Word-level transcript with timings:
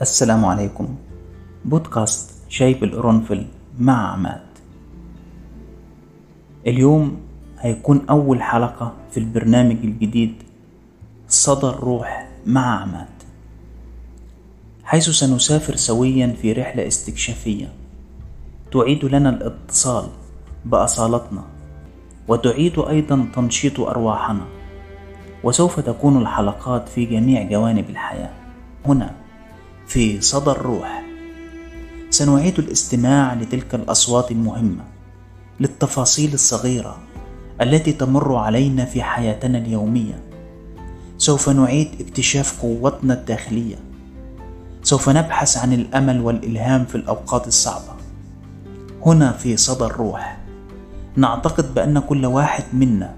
السلام 0.00 0.44
عليكم. 0.44 0.96
بودكاست 1.64 2.30
شاي 2.48 2.74
بالقرنفل 2.74 3.46
مع 3.78 4.12
عماد. 4.12 4.46
اليوم 6.66 7.16
هيكون 7.58 8.06
أول 8.10 8.42
حلقة 8.42 8.92
في 9.10 9.20
البرنامج 9.20 9.76
الجديد 9.84 10.34
صدى 11.28 11.66
الروح 11.66 12.28
مع 12.46 12.80
عماد. 12.82 13.08
حيث 14.84 15.10
سنسافر 15.10 15.76
سويا 15.76 16.36
في 16.42 16.52
رحلة 16.52 16.86
استكشافية. 16.86 17.72
تعيد 18.72 19.04
لنا 19.04 19.30
الاتصال 19.30 20.08
بأصالتنا. 20.64 21.44
وتعيد 22.28 22.78
أيضا 22.78 23.28
تنشيط 23.34 23.80
أرواحنا. 23.80 24.46
وسوف 25.44 25.80
تكون 25.80 26.22
الحلقات 26.22 26.88
في 26.88 27.04
جميع 27.04 27.42
جوانب 27.42 27.90
الحياة. 27.90 28.32
هنا 28.86 29.25
في 29.86 30.20
صدى 30.20 30.50
الروح. 30.50 31.02
سنعيد 32.10 32.58
الاستماع 32.58 33.34
لتلك 33.34 33.74
الأصوات 33.74 34.30
المهمة 34.30 34.84
للتفاصيل 35.60 36.34
الصغيرة 36.34 36.98
التي 37.60 37.92
تمر 37.92 38.36
علينا 38.36 38.84
في 38.84 39.02
حياتنا 39.02 39.58
اليومية. 39.58 40.24
سوف 41.18 41.48
نعيد 41.48 41.88
اكتشاف 42.00 42.62
قوتنا 42.62 43.14
الداخلية. 43.14 43.76
سوف 44.82 45.08
نبحث 45.08 45.56
عن 45.56 45.72
الأمل 45.72 46.20
والإلهام 46.20 46.84
في 46.84 46.94
الأوقات 46.94 47.46
الصعبة. 47.46 47.96
هنا 49.06 49.32
في 49.32 49.56
صدى 49.56 49.84
الروح 49.84 50.38
نعتقد 51.16 51.74
بأن 51.74 51.98
كل 51.98 52.26
واحد 52.26 52.64
منا 52.72 53.14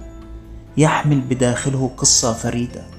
يحمل 0.76 1.20
بداخله 1.20 1.90
قصة 1.96 2.32
فريدة. 2.32 2.97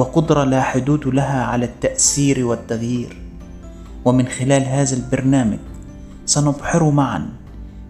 وقدرة 0.00 0.44
لا 0.44 0.62
حدود 0.62 1.06
لها 1.06 1.44
على 1.44 1.64
التأثير 1.64 2.44
والتغيير. 2.46 3.16
ومن 4.04 4.28
خلال 4.28 4.64
هذا 4.64 4.96
البرنامج 4.96 5.58
سنبحر 6.26 6.90
معا 6.90 7.28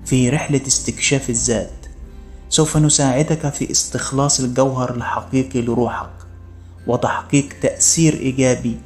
في 0.04 0.30
رحلة 0.30 0.60
استكشاف 0.66 1.30
الذات. 1.30 1.86
سوف 2.48 2.76
نساعدك 2.76 3.52
في 3.52 3.70
استخلاص 3.70 4.40
الجوهر 4.40 4.94
الحقيقي 4.94 5.62
لروحك 5.62 6.10
وتحقيق 6.86 7.48
تأثير 7.62 8.14
إيجابي 8.14 8.76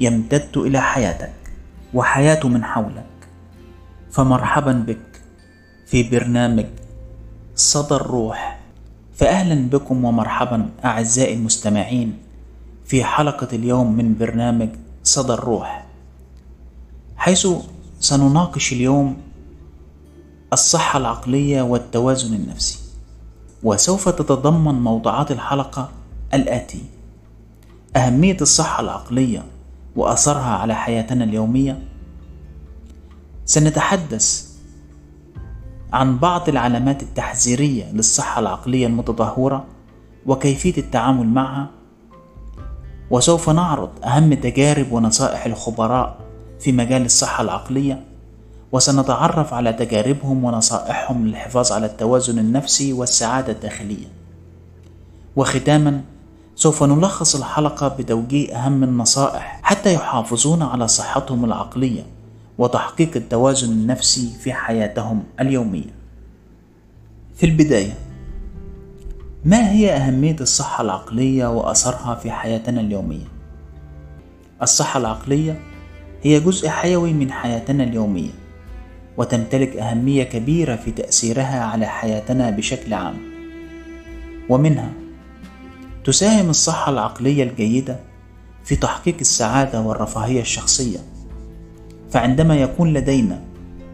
يمتد 0.00 0.56
إلى 0.56 0.80
حياتك 0.80 1.32
وحياة 1.94 2.46
من 2.46 2.64
حولك. 2.64 3.06
فمرحبا 4.10 4.72
بك 4.72 5.20
في 5.86 6.10
برنامج 6.10 6.66
صدى 7.54 7.94
الروح. 7.94 8.60
فأهلا 9.14 9.68
بكم 9.68 10.04
ومرحبا 10.04 10.70
أعزائي 10.84 11.34
المستمعين. 11.34 12.27
في 12.88 13.04
حلقة 13.04 13.48
اليوم 13.52 13.96
من 13.96 14.18
برنامج 14.18 14.68
صدى 15.02 15.32
الروح 15.32 15.86
حيث 17.16 17.46
سنناقش 18.00 18.72
اليوم 18.72 19.16
الصحة 20.52 20.98
العقلية 20.98 21.62
والتوازن 21.62 22.34
النفسي 22.34 22.78
وسوف 23.62 24.08
تتضمن 24.08 24.74
موضوعات 24.74 25.30
الحلقة 25.30 25.88
الآتي 26.34 26.84
أهمية 27.96 28.36
الصحة 28.40 28.82
العقلية 28.82 29.44
وأثرها 29.96 30.56
على 30.56 30.74
حياتنا 30.74 31.24
اليومية. 31.24 31.82
سنتحدث 33.44 34.48
عن 35.92 36.18
بعض 36.18 36.48
العلامات 36.48 37.02
التحذيرية 37.02 37.92
للصحة 37.92 38.40
العقلية 38.40 38.86
المتدهورة 38.86 39.64
وكيفية 40.26 40.78
التعامل 40.78 41.26
معها 41.26 41.77
وسوف 43.10 43.50
نعرض 43.50 43.90
أهم 44.04 44.34
تجارب 44.34 44.92
ونصائح 44.92 45.46
الخبراء 45.46 46.16
في 46.60 46.72
مجال 46.72 47.04
الصحة 47.04 47.42
العقلية 47.44 48.04
وسنتعرف 48.72 49.54
على 49.54 49.72
تجاربهم 49.72 50.44
ونصائحهم 50.44 51.26
للحفاظ 51.26 51.72
على 51.72 51.86
التوازن 51.86 52.38
النفسي 52.38 52.92
والسعادة 52.92 53.52
الداخلية 53.52 54.06
وختاما 55.36 56.00
سوف 56.56 56.82
نلخص 56.82 57.36
الحلقة 57.36 57.88
بتوجيه 57.88 58.56
أهم 58.56 58.84
النصائح 58.84 59.60
حتى 59.62 59.94
يحافظون 59.94 60.62
على 60.62 60.88
صحتهم 60.88 61.44
العقلية 61.44 62.02
وتحقيق 62.58 63.10
التوازن 63.16 63.72
النفسي 63.72 64.30
في 64.40 64.52
حياتهم 64.52 65.22
اليومية. 65.40 65.94
في 67.36 67.46
البداية، 67.46 67.94
ما 69.44 69.70
هي 69.70 69.92
أهمية 69.92 70.36
الصحة 70.40 70.82
العقلية 70.82 71.46
وأثرها 71.46 72.14
في 72.14 72.30
حياتنا 72.30 72.80
اليومية؟ 72.80 73.26
الصحة 74.62 75.00
العقلية 75.00 75.60
هي 76.22 76.40
جزء 76.40 76.68
حيوي 76.68 77.12
من 77.12 77.32
حياتنا 77.32 77.84
اليومية، 77.84 78.30
وتمتلك 79.16 79.76
أهمية 79.76 80.22
كبيرة 80.22 80.76
في 80.76 80.90
تأثيرها 80.90 81.64
على 81.64 81.86
حياتنا 81.86 82.50
بشكل 82.50 82.94
عام. 82.94 83.16
ومنها 84.48 84.92
تساهم 86.04 86.50
الصحة 86.50 86.92
العقلية 86.92 87.42
الجيدة 87.42 87.96
في 88.64 88.76
تحقيق 88.76 89.16
السعادة 89.20 89.80
والرفاهية 89.80 90.40
الشخصية 90.40 90.98
فعندما 92.10 92.56
يكون 92.56 92.92
لدينا 92.92 93.40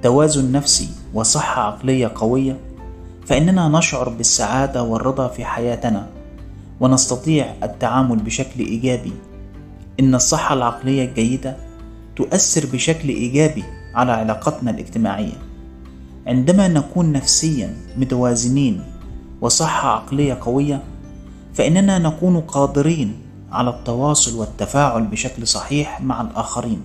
توازن 0.02 0.52
نفسي 0.52 0.88
وصحة 1.14 1.62
عقلية 1.62 2.12
قوية 2.14 2.56
فإننا 3.26 3.68
نشعر 3.68 4.08
بالسعادة 4.08 4.82
والرضا 4.82 5.28
في 5.28 5.44
حياتنا 5.44 6.06
ونستطيع 6.80 7.54
التعامل 7.62 8.16
بشكل 8.16 8.60
إيجابي. 8.60 9.12
إن 10.00 10.14
الصحة 10.14 10.54
العقلية 10.54 11.04
الجيدة 11.04 11.56
تؤثر 12.16 12.66
بشكل 12.72 13.08
إيجابي 13.08 13.64
على 13.94 14.12
علاقتنا 14.12 14.70
الاجتماعية. 14.70 15.36
عندما 16.26 16.68
نكون 16.68 17.12
نفسيا 17.12 17.76
متوازنين 17.96 18.82
وصحة 19.40 19.88
عقلية 19.88 20.38
قوية 20.40 20.82
فإننا 21.54 21.98
نكون 21.98 22.40
قادرين 22.40 23.18
على 23.52 23.70
التواصل 23.70 24.38
والتفاعل 24.38 25.02
بشكل 25.02 25.46
صحيح 25.46 26.00
مع 26.00 26.20
الآخرين 26.20 26.82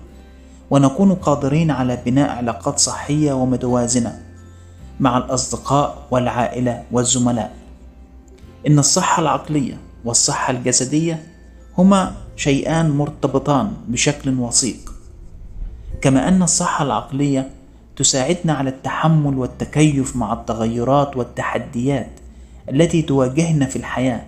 ونكون 0.70 1.14
قادرين 1.14 1.70
على 1.70 1.98
بناء 2.06 2.30
علاقات 2.30 2.78
صحية 2.78 3.32
ومتوازنة. 3.32 4.29
مع 5.00 5.18
الأصدقاء 5.18 6.06
والعائلة 6.10 6.82
والزملاء. 6.92 7.56
إن 8.66 8.78
الصحة 8.78 9.22
العقلية 9.22 9.78
والصحة 10.04 10.50
الجسدية 10.50 11.26
هما 11.78 12.12
شيئان 12.36 12.90
مرتبطان 12.90 13.72
بشكل 13.88 14.38
وثيق. 14.38 14.92
كما 16.00 16.28
أن 16.28 16.42
الصحة 16.42 16.84
العقلية 16.84 17.50
تساعدنا 17.96 18.52
على 18.52 18.70
التحمل 18.70 19.38
والتكيف 19.38 20.16
مع 20.16 20.32
التغيرات 20.32 21.16
والتحديات 21.16 22.10
التي 22.70 23.02
تواجهنا 23.02 23.66
في 23.66 23.76
الحياة. 23.76 24.22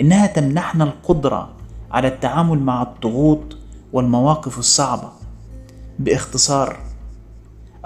إنها 0.00 0.26
تمنحنا 0.26 0.84
القدرة 0.84 1.48
على 1.90 2.08
التعامل 2.08 2.58
مع 2.58 2.82
الضغوط 2.82 3.56
والمواقف 3.92 4.58
الصعبة 4.58 5.08
باختصار 5.98 6.76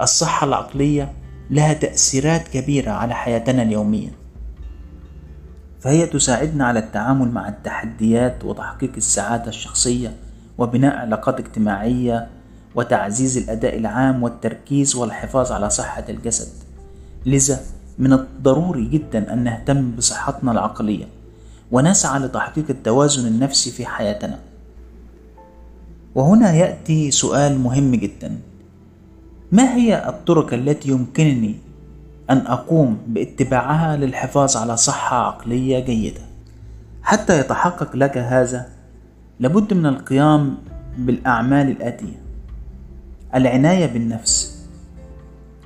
الصحة 0.01 0.47
العقلية 0.47 1.13
لها 1.49 1.73
تأثيرات 1.73 2.47
كبيرة 2.47 2.91
على 2.91 3.13
حياتنا 3.13 3.61
اليومية. 3.61 4.09
فهي 5.79 6.07
تساعدنا 6.07 6.65
على 6.65 6.79
التعامل 6.79 7.31
مع 7.31 7.49
التحديات 7.49 8.45
وتحقيق 8.45 8.91
السعادة 8.97 9.47
الشخصية 9.47 10.15
وبناء 10.57 10.97
علاقات 10.97 11.39
اجتماعية 11.39 12.27
وتعزيز 12.75 13.37
الأداء 13.37 13.77
العام 13.77 14.23
والتركيز 14.23 14.95
والحفاظ 14.95 15.51
على 15.51 15.69
صحة 15.69 16.03
الجسد. 16.09 16.47
لذا 17.25 17.59
من 17.97 18.13
الضروري 18.13 18.85
جدا 18.85 19.33
أن 19.33 19.43
نهتم 19.43 19.91
بصحتنا 19.91 20.51
العقلية 20.51 21.05
ونسعى 21.71 22.19
لتحقيق 22.19 22.65
التوازن 22.69 23.27
النفسي 23.27 23.71
في 23.71 23.85
حياتنا. 23.85 24.39
وهنا 26.15 26.53
يأتي 26.53 27.11
سؤال 27.11 27.59
مهم 27.59 27.95
جدا. 27.95 28.39
ما 29.51 29.75
هي 29.75 30.09
الطرق 30.09 30.53
التي 30.53 30.89
يمكنني 30.89 31.55
أن 32.29 32.37
أقوم 32.37 32.97
باتباعها 33.07 33.97
للحفاظ 33.97 34.57
على 34.57 34.77
صحة 34.77 35.17
عقلية 35.27 35.79
جيدة؟ 35.79 36.21
حتى 37.03 37.39
يتحقق 37.39 37.95
لك 37.95 38.17
هذا 38.17 38.69
لابد 39.39 39.73
من 39.73 39.85
القيام 39.85 40.57
بالأعمال 40.97 41.69
الآتية. 41.69 42.21
العناية 43.35 43.85
بالنفس. 43.85 44.65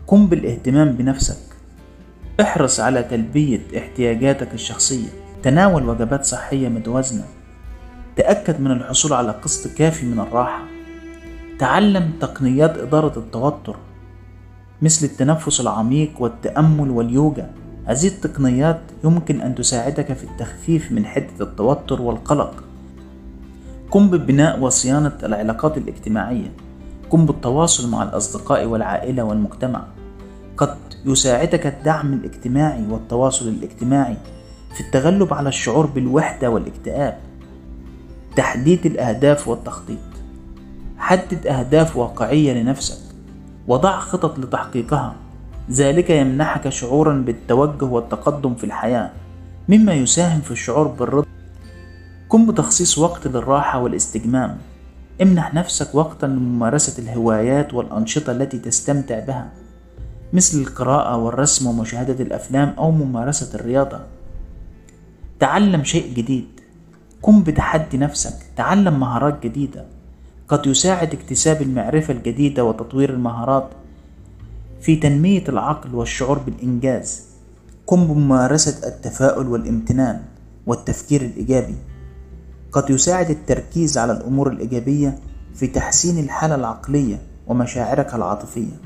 قم 0.07 0.27
بالاهتمام 0.27 0.91
بنفسك. 0.91 1.55
احرص 2.41 2.79
على 2.79 3.03
تلبية 3.03 3.61
احتياجاتك 3.77 4.53
الشخصية. 4.53 5.07
تناول 5.43 5.89
وجبات 5.89 6.25
صحية 6.25 6.67
متوازنة. 6.67 7.25
تأكد 8.15 8.61
من 8.61 8.71
الحصول 8.71 9.13
على 9.13 9.31
قسط 9.31 9.77
كافي 9.77 10.05
من 10.05 10.19
الراحة. 10.19 10.72
تعلم 11.63 12.11
تقنيات 12.21 12.77
إدارة 12.77 13.19
التوتر 13.19 13.75
مثل 14.81 15.05
التنفس 15.05 15.61
العميق 15.61 16.11
والتأمل 16.19 16.91
واليوجا. 16.91 17.51
هذه 17.85 18.07
التقنيات 18.07 18.81
يمكن 19.03 19.41
أن 19.41 19.55
تساعدك 19.55 20.13
في 20.13 20.23
التخفيف 20.23 20.91
من 20.91 21.05
حدة 21.05 21.41
التوتر 21.41 22.01
والقلق. 22.01 22.63
قم 23.91 24.09
ببناء 24.09 24.59
وصيانة 24.59 25.17
العلاقات 25.23 25.77
الاجتماعية. 25.77 26.51
قم 27.09 27.25
بالتواصل 27.25 27.89
مع 27.89 28.03
الأصدقاء 28.03 28.65
والعائلة 28.65 29.23
والمجتمع. 29.23 29.83
قد 30.57 30.77
يساعدك 31.05 31.67
الدعم 31.67 32.13
الاجتماعي 32.13 32.87
والتواصل 32.89 33.47
الاجتماعي 33.47 34.17
في 34.73 34.81
التغلب 34.81 35.33
على 35.33 35.49
الشعور 35.49 35.85
بالوحدة 35.85 36.49
والاكتئاب. 36.49 37.17
تحديد 38.35 38.85
الأهداف 38.85 39.47
والتخطيط. 39.47 40.12
حدد 41.13 41.47
أهداف 41.47 41.97
واقعية 41.97 42.53
لنفسك 42.53 42.97
وضع 43.67 43.99
خطط 43.99 44.39
لتحقيقها. 44.39 45.15
ذلك 45.71 46.09
يمنحك 46.09 46.69
شعورا 46.69 47.13
بالتوجه 47.13 47.85
والتقدم 47.85 48.55
في 48.55 48.63
الحياة 48.63 49.11
مما 49.69 49.93
يساهم 49.93 50.41
في 50.41 50.51
الشعور 50.51 50.87
بالرضا. 50.87 51.27
قم 52.29 52.45
بتخصيص 52.45 52.97
وقت 52.97 53.27
للراحة 53.27 53.79
والاستجمام. 53.79 54.57
امنح 55.21 55.53
نفسك 55.53 55.95
وقتا 55.95 56.25
لممارسة 56.25 57.03
الهوايات 57.03 57.73
والأنشطة 57.73 58.31
التي 58.31 58.59
تستمتع 58.59 59.19
بها 59.19 59.51
مثل 60.33 60.57
القراءة 60.61 61.17
والرسم 61.17 61.67
ومشاهدة 61.67 62.23
الأفلام 62.23 62.73
أو 62.77 62.91
ممارسة 62.91 63.55
الرياضة. 63.55 63.99
تعلم 65.39 65.83
شيء 65.83 66.13
جديد. 66.13 66.59
قم 67.21 67.43
بتحدي 67.43 67.97
نفسك 67.97 68.35
تعلم 68.57 68.99
مهارات 68.99 69.43
جديدة. 69.43 69.92
قد 70.53 70.67
يساعد 70.67 71.13
اكتساب 71.13 71.61
المعرفة 71.61 72.13
الجديدة 72.13 72.63
وتطوير 72.63 73.09
المهارات 73.09 73.69
في 74.81 74.95
تنمية 74.95 75.43
العقل 75.49 75.95
والشعور 75.95 76.39
بالإنجاز. 76.39 77.25
قم 77.87 78.07
بممارسة 78.07 78.87
التفاؤل 78.87 79.47
والامتنان 79.47 80.21
والتفكير 80.65 81.21
الإيجابي. 81.21 81.75
قد 82.71 82.89
يساعد 82.89 83.29
التركيز 83.29 83.97
على 83.97 84.13
الأمور 84.13 84.51
الإيجابية 84.51 85.19
في 85.55 85.67
تحسين 85.67 86.23
الحالة 86.23 86.55
العقلية 86.55 87.21
ومشاعرك 87.47 88.15
العاطفية. 88.15 88.81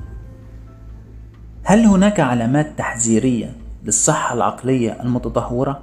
هل 1.64 1.86
هناك 1.86 2.20
علامات 2.20 2.78
تحذيرية 2.78 3.56
للصحة 3.84 4.34
العقلية 4.36 5.02
المتدهورة؟ 5.02 5.80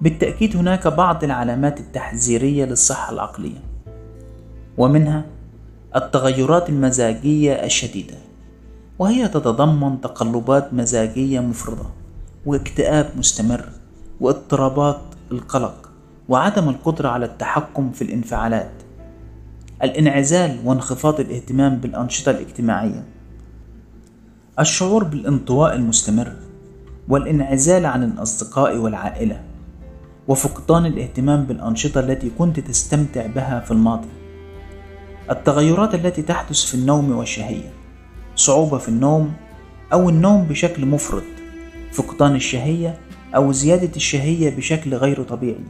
بالتأكيد 0.00 0.56
هناك 0.56 0.86
بعض 0.86 1.24
العلامات 1.24 1.80
التحذيرية 1.80 2.64
للصحة 2.64 3.12
العقلية. 3.12 3.71
ومنها 4.78 5.24
التغيرات 5.96 6.68
المزاجية 6.68 7.52
الشديدة 7.52 8.14
وهي 8.98 9.28
تتضمن 9.28 10.00
تقلبات 10.00 10.74
مزاجية 10.74 11.40
مفرطة 11.40 11.90
واكتئاب 12.46 13.10
مستمر 13.16 13.64
واضطرابات 14.20 15.00
القلق 15.32 15.90
وعدم 16.28 16.68
القدرة 16.68 17.08
على 17.08 17.26
التحكم 17.26 17.92
في 17.92 18.02
الانفعالات. 18.02 18.70
الانعزال 19.82 20.58
وانخفاض 20.64 21.20
الاهتمام 21.20 21.76
بالأنشطة 21.76 22.30
الاجتماعية. 22.30 23.04
الشعور 24.58 25.04
بالانطواء 25.04 25.74
المستمر 25.74 26.32
والانعزال 27.08 27.86
عن 27.86 28.04
الأصدقاء 28.04 28.76
والعائلة 28.76 29.40
وفقدان 30.28 30.86
الاهتمام 30.86 31.44
بالأنشطة 31.44 32.00
التي 32.00 32.30
كنت 32.38 32.60
تستمتع 32.60 33.26
بها 33.26 33.60
في 33.60 33.70
الماضي. 33.70 34.21
التغيرات 35.30 35.94
التي 35.94 36.22
تحدث 36.22 36.64
في 36.64 36.74
النوم 36.74 37.12
والشهية 37.12 37.72
صعوبة 38.36 38.78
في 38.78 38.88
النوم 38.88 39.32
أو 39.92 40.08
النوم 40.08 40.44
بشكل 40.44 40.86
مفرط 40.86 41.22
فقدان 41.92 42.34
الشهية 42.34 42.98
أو 43.36 43.52
زيادة 43.52 43.96
الشهية 43.96 44.56
بشكل 44.56 44.94
غير 44.94 45.22
طبيعي. 45.22 45.64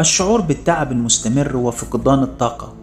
الشعور 0.00 0.40
بالتعب 0.40 0.92
المستمر 0.92 1.56
وفقدان 1.56 2.22
الطاقة. 2.22 2.74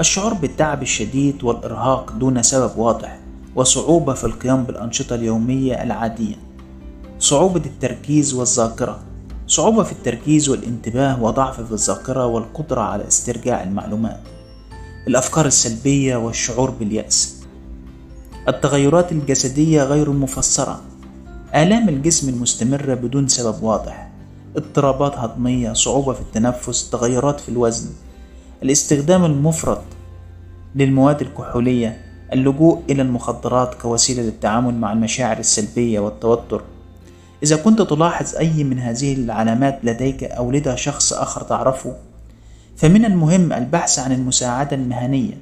الشعور 0.00 0.34
بالتعب 0.34 0.82
الشديد 0.82 1.44
والإرهاق 1.44 2.12
دون 2.12 2.42
سبب 2.42 2.78
واضح 2.78 3.18
وصعوبة 3.54 4.14
في 4.14 4.24
القيام 4.24 4.64
بالأنشطة 4.64 5.14
اليومية 5.14 5.82
العادية. 5.82 6.36
صعوبة 7.18 7.62
التركيز 7.66 8.34
والذاكرة. 8.34 9.02
صعوبة 9.46 9.82
في 9.82 9.92
التركيز 9.92 10.48
والانتباه 10.48 11.22
وضعف 11.22 11.60
في 11.60 11.72
الذاكرة 11.72 12.26
والقدرة 12.26 12.80
على 12.80 13.08
استرجاع 13.08 13.62
المعلومات. 13.62 14.20
الأفكار 15.08 15.46
السلبية 15.46 16.16
والشعور 16.16 16.70
باليأس. 16.70 17.42
التغيرات 18.48 19.12
الجسدية 19.12 19.82
غير 19.82 20.10
المفسرة 20.10 20.80
آلام 21.54 21.88
الجسم 21.88 22.28
المستمرة 22.28 22.94
بدون 22.94 23.28
سبب 23.28 23.62
واضح. 23.62 24.10
اضطرابات 24.56 25.18
هضمية 25.18 25.72
صعوبة 25.72 26.12
في 26.12 26.20
التنفس 26.20 26.90
تغيرات 26.90 27.40
في 27.40 27.48
الوزن. 27.48 27.90
الاستخدام 28.62 29.24
المفرط 29.24 29.82
للمواد 30.74 31.20
الكحولية. 31.20 32.04
اللجوء 32.32 32.82
إلى 32.90 33.02
المخدرات 33.02 33.74
كوسيلة 33.74 34.22
للتعامل 34.22 34.74
مع 34.74 34.92
المشاعر 34.92 35.38
السلبية 35.38 36.00
والتوتر. 36.00 36.62
إذا 37.42 37.56
كنت 37.56 37.82
تلاحظ 37.82 38.36
أي 38.36 38.64
من 38.64 38.78
هذه 38.78 39.14
العلامات 39.14 39.80
لديك 39.82 40.24
أو 40.24 40.50
لدى 40.50 40.76
شخص 40.76 41.12
آخر 41.12 41.42
تعرفه 41.42 41.96
فمن 42.82 43.04
المهم 43.04 43.52
البحث 43.52 43.98
عن 43.98 44.12
المساعدة 44.12 44.76
المهنية 44.76 45.38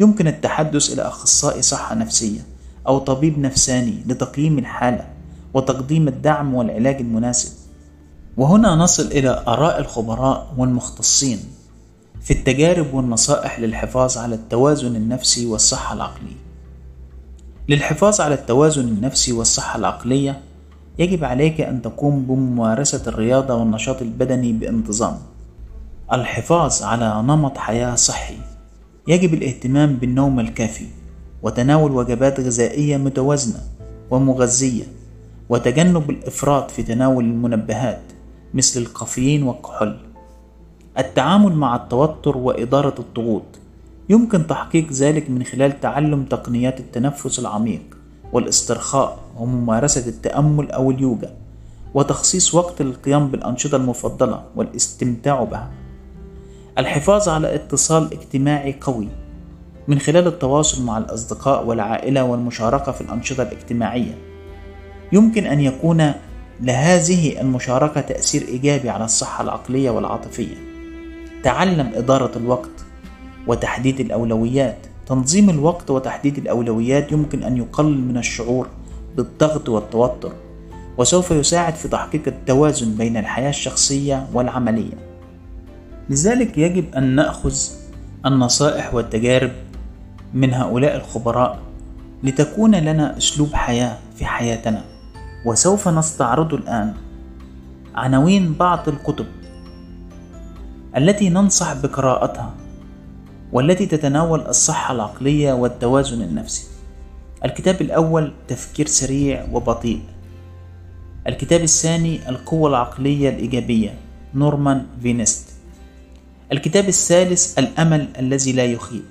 يمكن 0.00 0.26
التحدث 0.26 0.92
إلى 0.92 1.02
أخصائي 1.02 1.62
صحة 1.62 1.94
نفسية 1.94 2.40
أو 2.86 2.98
طبيب 2.98 3.38
نفساني 3.38 4.02
لتقييم 4.06 4.58
الحالة 4.58 5.06
وتقديم 5.54 6.08
الدعم 6.08 6.54
والعلاج 6.54 6.96
المناسب 7.00 7.52
وهنا 8.36 8.74
نصل 8.74 9.06
إلى 9.06 9.44
آراء 9.48 9.80
الخبراء 9.80 10.54
والمختصين 10.58 11.38
في 12.22 12.30
التجارب 12.30 12.94
والنصائح 12.94 13.60
للحفاظ 13.60 14.18
على 14.18 14.34
التوازن 14.34 14.96
النفسي 14.96 15.46
والصحة 15.46 15.94
العقلية. 15.94 16.36
للحفاظ 17.68 18.20
على 18.20 18.34
التوازن 18.34 18.88
النفسي 18.88 19.32
والصحة 19.32 19.78
العقلية 19.78 20.40
يجب 20.98 21.24
عليك 21.24 21.60
أن 21.60 21.82
تقوم 21.82 22.22
بممارسة 22.22 23.02
الرياضة 23.06 23.54
والنشاط 23.54 24.02
البدني 24.02 24.52
بانتظام. 24.52 25.18
الحفاظ 26.12 26.82
على 26.82 27.22
نمط 27.22 27.58
حياة 27.58 27.94
صحي. 27.94 28.36
يجب 29.08 29.34
الاهتمام 29.34 29.96
بالنوم 29.96 30.40
الكافي 30.40 30.86
وتناول 31.42 31.92
وجبات 31.92 32.40
غذائية 32.40 32.96
متوازنة 32.96 33.60
ومغذية 34.10 34.84
وتجنب 35.48 36.10
الإفراط 36.10 36.70
في 36.70 36.82
تناول 36.82 37.24
المنبهات 37.24 38.02
مثل 38.54 38.80
الكافيين 38.80 39.42
والكحول. 39.42 39.96
التعامل 40.98 41.52
مع 41.52 41.76
التوتر 41.76 42.36
وإدارة 42.36 42.94
الضغوط. 42.98 43.44
يمكن 44.08 44.46
تحقيق 44.46 44.92
ذلك 44.92 45.30
من 45.30 45.44
خلال 45.44 45.80
تعلم 45.80 46.24
تقنيات 46.24 46.80
التنفس 46.80 47.38
العميق 47.38 47.82
والاسترخاء 48.32 49.18
وممارسة 49.38 50.08
التأمل 50.08 50.70
أو 50.70 50.90
اليوجا 50.90 51.34
وتخصيص 51.94 52.54
وقت 52.54 52.82
للقيام 52.82 53.28
بالأنشطة 53.28 53.76
المفضلة 53.76 54.42
والاستمتاع 54.56 55.44
بها. 55.44 55.70
الحفاظ 56.78 57.28
على 57.28 57.54
اتصال 57.54 58.12
اجتماعي 58.12 58.76
قوي 58.80 59.08
من 59.88 59.98
خلال 59.98 60.26
التواصل 60.26 60.84
مع 60.84 60.98
الأصدقاء 60.98 61.66
والعائلة 61.66 62.24
والمشاركة 62.24 62.92
في 62.92 63.00
الأنشطة 63.00 63.42
الاجتماعية 63.42 64.18
يمكن 65.12 65.46
أن 65.46 65.60
يكون 65.60 66.12
لهذه 66.60 67.40
المشاركة 67.40 68.00
تأثير 68.00 68.42
إيجابي 68.48 68.90
على 68.90 69.04
الصحة 69.04 69.44
العقلية 69.44 69.90
والعاطفية. 69.90 70.54
تعلم 71.42 71.92
إدارة 71.94 72.38
الوقت 72.38 72.84
وتحديد 73.46 74.00
الأولويات. 74.00 74.78
تنظيم 75.06 75.50
الوقت 75.50 75.90
وتحديد 75.90 76.38
الأولويات 76.38 77.12
يمكن 77.12 77.42
أن 77.42 77.56
يقلل 77.56 78.00
من 78.00 78.16
الشعور 78.16 78.68
بالضغط 79.16 79.68
والتوتر، 79.68 80.32
وسوف 80.98 81.30
يساعد 81.30 81.74
في 81.74 81.88
تحقيق 81.88 82.22
التوازن 82.26 82.94
بين 82.94 83.16
الحياة 83.16 83.48
الشخصية 83.48 84.26
والعملية. 84.32 85.03
لذلك 86.10 86.58
يجب 86.58 86.94
أن 86.94 87.14
نأخذ 87.14 87.54
النصائح 88.26 88.94
والتجارب 88.94 89.52
من 90.34 90.54
هؤلاء 90.54 90.96
الخبراء 90.96 91.58
لتكون 92.22 92.74
لنا 92.74 93.16
أسلوب 93.18 93.54
حياة 93.54 93.98
في 94.16 94.24
حياتنا. 94.24 94.84
وسوف 95.46 95.88
نستعرض 95.88 96.54
الآن 96.54 96.94
عناوين 97.94 98.52
بعض 98.52 98.88
الكتب 98.88 99.26
التي 100.96 101.28
ننصح 101.28 101.72
بقراءتها 101.72 102.54
والتي 103.52 103.86
تتناول 103.86 104.40
الصحة 104.40 104.94
العقلية 104.94 105.52
والتوازن 105.52 106.22
النفسي. 106.22 106.66
الكتاب 107.44 107.80
الأول 107.80 108.32
تفكير 108.48 108.86
سريع 108.86 109.46
وبطيء. 109.52 110.00
الكتاب 111.26 111.60
الثاني 111.60 112.28
القوة 112.28 112.68
العقلية 112.68 113.28
الإيجابية 113.28 113.94
نورمان 114.34 114.86
فينست. 115.02 115.43
الكتاب 116.52 116.88
الثالث 116.88 117.58
الأمل 117.58 118.08
الذي 118.18 118.52
لا 118.52 118.64
يخيب. 118.64 119.02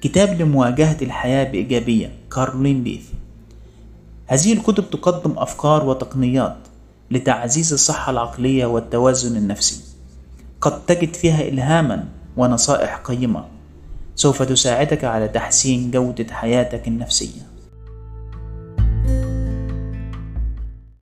كتاب 0.00 0.42
لمواجهة 0.42 0.96
الحياة 1.02 1.44
بإيجابية 1.44 2.12
كارولين 2.32 2.84
ليث. 2.84 3.06
هذه 4.26 4.52
الكتب 4.52 4.90
تقدم 4.90 5.38
أفكار 5.38 5.84
وتقنيات 5.84 6.56
لتعزيز 7.10 7.72
الصحة 7.72 8.12
العقلية 8.12 8.66
والتوازن 8.66 9.36
النفسي 9.36 9.80
قد 10.60 10.86
تجد 10.86 11.14
فيها 11.14 11.48
إلهاما 11.48 12.08
ونصائح 12.36 12.96
قيمة 12.96 13.44
سوف 14.14 14.42
تساعدك 14.42 15.04
على 15.04 15.28
تحسين 15.28 15.90
جودة 15.90 16.34
حياتك 16.34 16.88
النفسية 16.88 17.55